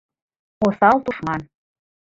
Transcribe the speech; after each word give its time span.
Осал 0.67 0.97
тушман 1.05 1.41